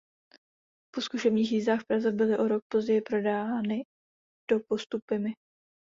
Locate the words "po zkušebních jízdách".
0.93-1.81